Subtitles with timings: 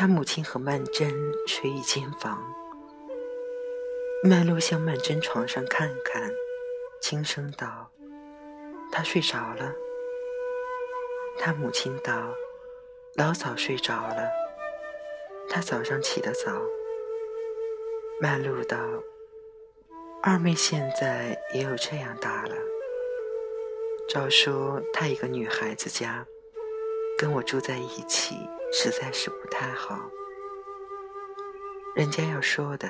[0.00, 1.12] 他母亲和曼桢
[1.48, 2.40] 睡一间房。
[4.22, 6.30] 曼璐向曼桢床上看看，
[7.00, 7.90] 轻声道
[8.92, 9.74] ：“他睡着了。”
[11.40, 12.32] 他母亲道
[13.18, 14.30] ：“老早睡着了，
[15.50, 16.52] 他早上起得早。”
[18.22, 18.78] 曼璐道
[20.22, 22.54] ：“二妹现在也有这样大了。
[24.08, 26.24] 照说她一个女孩子家，
[27.18, 28.36] 跟我住在一起。”
[28.70, 29.98] 实在是不太好，
[31.96, 32.86] 人家要说的，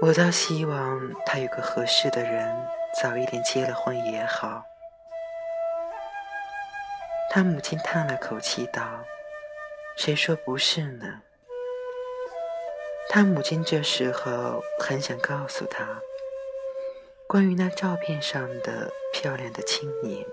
[0.00, 2.56] 我倒希望他有个合适的人，
[3.02, 4.62] 早一点结了婚也好。
[7.28, 9.04] 他母亲叹了口气道
[9.98, 11.22] ：“谁说不是呢？”
[13.10, 15.84] 他母亲这时候很想告诉他，
[17.26, 20.24] 关于那照片上的漂亮的青年。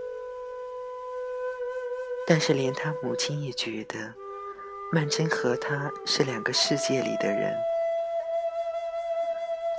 [2.33, 4.13] 但是，连他母亲也觉得
[4.93, 7.53] 曼桢和他是两个世界里的人，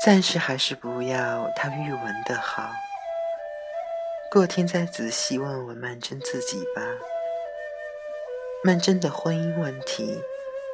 [0.04, 2.70] 暂时还是不要他玉文的好，
[4.30, 6.82] 过天再仔细问问曼桢自己吧。
[8.62, 10.20] 曼桢的婚姻问题，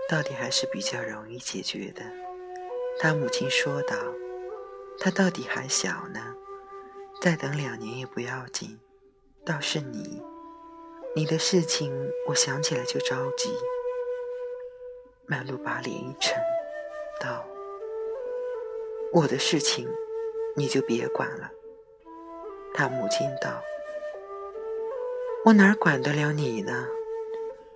[0.09, 2.03] 到底还是比较容易解决的。
[2.99, 3.95] 他母亲说道
[4.99, 6.35] ：“他到底还小呢，
[7.23, 8.81] 再等两年也不要紧。
[9.47, 10.21] 倒是你。”
[11.19, 11.93] 你的事情，
[12.29, 13.51] 我想起来就着急。
[15.27, 16.41] 曼璐把脸一沉，
[17.21, 17.45] 道
[19.13, 19.89] ：“我的事情，
[20.55, 21.51] 你就别管了。”
[22.73, 23.61] 他母亲道
[25.45, 26.87] ：“我哪管得了你呢？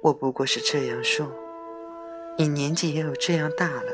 [0.02, 1.26] 我不过是这样说。
[2.38, 3.92] 你年纪也有这样大了，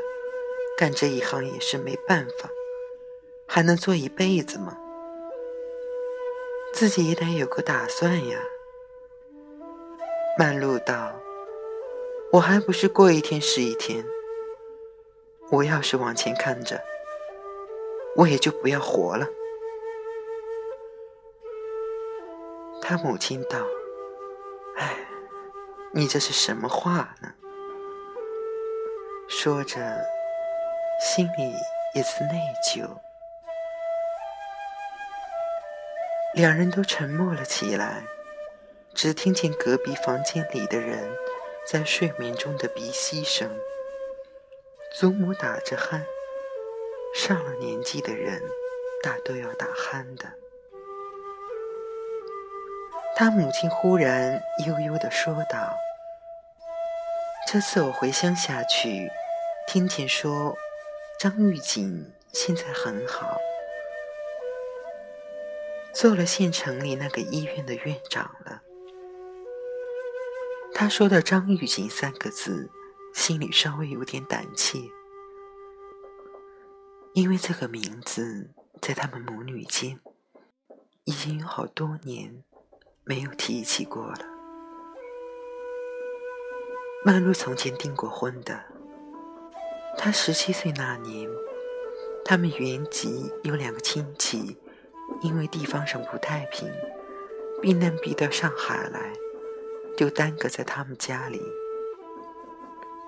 [0.77, 2.51] 干这一行也是没办法，
[3.47, 4.77] 还能做一辈子吗？
[6.71, 8.39] 自己也得有个打算呀。”
[10.39, 11.11] 曼璐道
[12.31, 14.05] ：“我还不是过一天是一天。
[15.51, 16.81] 我要是往前看着，
[18.15, 19.27] 我也就不要活了。”
[22.81, 23.59] 他母亲道
[24.79, 24.95] ：“哎，
[25.91, 27.33] 你这是什么话呢？”
[29.27, 29.77] 说着，
[31.01, 31.53] 心里
[31.93, 32.87] 也是内疚。
[36.33, 38.01] 两人都沉默了起来。
[38.93, 41.09] 只听见隔壁房间里的人
[41.65, 43.49] 在睡眠中的鼻息声。
[44.91, 46.01] 祖母打着鼾，
[47.15, 48.41] 上了年纪的人
[49.03, 50.25] 大都要打鼾的。
[53.15, 55.77] 他母亲忽然悠悠地说道
[57.47, 59.09] ：“这次我回乡下去，
[59.67, 60.57] 听见说
[61.19, 63.37] 张玉锦现在很好，
[65.93, 68.63] 做了县城里那个医院的院长了。”
[70.79, 72.69] 他说的“张玉锦”三个字，
[73.13, 74.79] 心里稍微有点胆怯，
[77.11, 78.51] 因为这个名字
[78.81, 79.99] 在他们母女间
[81.03, 82.45] 已经有好多年
[83.03, 84.19] 没有提起过了。
[87.03, 88.63] 曼璐从前订过婚的，
[89.97, 91.29] 她十七岁那年，
[92.23, 94.57] 他们原籍有两个亲戚，
[95.23, 96.71] 因为地方上不太平，
[97.61, 99.11] 避难避到上海来。
[99.99, 101.41] 就耽搁在他们家里，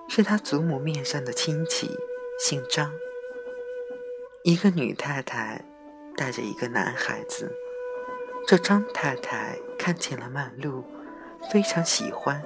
[0.10, 1.90] 是他祖母面上的亲戚，
[2.38, 2.92] 姓张。
[4.44, 5.64] 一个女太太
[6.18, 7.50] 带着一个男孩子，
[8.46, 10.84] 这张太太看见了曼露，
[11.50, 12.44] 非常喜欢，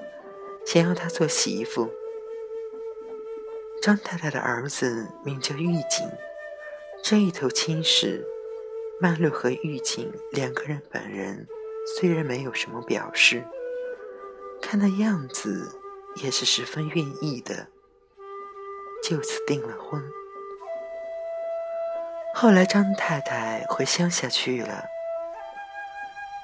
[0.64, 1.90] 想要她做媳妇。
[3.82, 6.08] 张太太的儿子名叫玉锦，
[7.04, 8.24] 这一头亲事，
[9.02, 11.48] 曼露和玉锦两个人本人
[11.98, 13.44] 虽然没有什么表示。
[14.62, 15.80] 看那样子，
[16.24, 17.68] 也是十分愿意的，
[19.04, 20.04] 就此订了婚。
[22.34, 24.84] 后来张太太回乡下去了，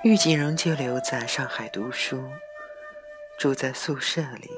[0.04, 2.24] 玉锦仍旧留在上海读书，
[3.38, 4.50] 住在宿舍里。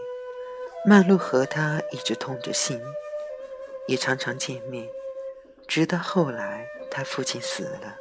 [0.85, 2.79] 曼璐和他一直通着信，
[3.87, 4.85] 也常常见面。
[5.65, 7.97] 直到后来他父亲死了，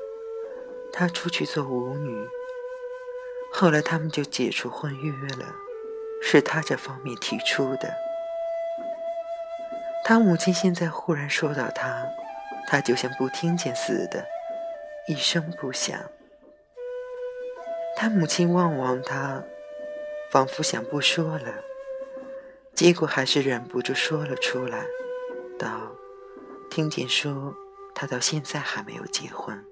[0.92, 2.28] 他出去做舞女。
[3.52, 5.54] 后来他们就解除婚约了，
[6.22, 7.94] 是他这方面提出的。
[10.04, 12.04] 他母亲现在忽然说到他，
[12.68, 14.26] 他就像不听见似的，
[15.06, 15.96] 一声不响。
[17.94, 19.42] 他母亲望望他，
[20.32, 21.54] 仿佛想不说了，
[22.74, 24.86] 结果还是忍不住说了出来，
[25.58, 25.92] 道
[26.68, 27.54] ：“听见说
[27.94, 29.64] 他到现在还没有结婚。”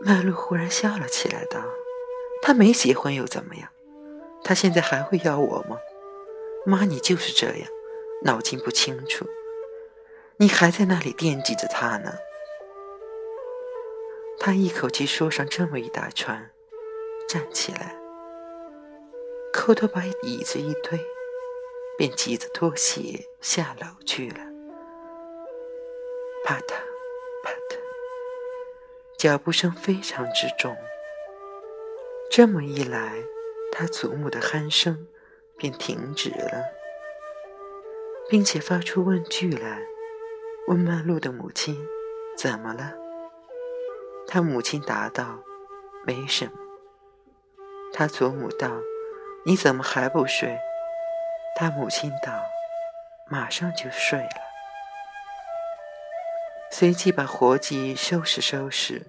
[0.00, 1.62] 曼璐忽然笑了起来，道
[2.40, 3.68] ：“他没结婚又怎么样？
[4.44, 5.76] 他现在还会要我吗？
[6.64, 7.68] 妈，你就是这样，
[8.24, 9.26] 脑筋不清楚。
[10.36, 12.12] 你还在那里惦记着他呢。
[14.38, 16.50] 他一口气说上这么一大串，
[17.28, 17.96] 站起来，
[19.52, 21.04] 扣头把椅子一推，
[21.96, 24.36] 便急着脱鞋下楼去了。
[26.44, 26.76] 怕他，
[29.18, 30.76] 脚步声非常之重。
[32.30, 33.14] 这么一来，
[33.72, 35.08] 他祖母的鼾声
[35.56, 36.66] 便停止了，
[38.30, 39.80] 并且发出问句来，
[40.68, 41.84] 问曼璐的母亲
[42.38, 42.92] ：“怎么了？”
[44.28, 45.40] 他母亲答道
[46.06, 46.52] ：“没什么。”
[47.92, 48.70] 他祖母道
[49.44, 50.56] ：“你怎么还不睡？”
[51.58, 52.40] 他母亲道
[53.28, 54.47] ：“马上就睡了。”
[56.78, 59.04] 随即把活计收拾收拾，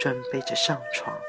[0.00, 1.20] 准备着上床。